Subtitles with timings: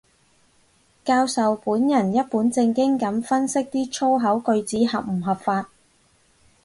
[1.05, 5.69] 教授本人一本正經噉分析啲粗口句子合唔合句法